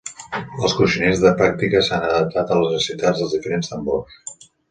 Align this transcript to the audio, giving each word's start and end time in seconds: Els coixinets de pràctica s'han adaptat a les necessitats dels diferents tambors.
Els 0.67 0.71
coixinets 0.77 1.19
de 1.25 1.33
pràctica 1.41 1.83
s'han 1.89 2.07
adaptat 2.09 2.55
a 2.55 2.59
les 2.61 2.73
necessitats 2.77 3.23
dels 3.23 3.37
diferents 3.39 3.73
tambors. 3.75 4.19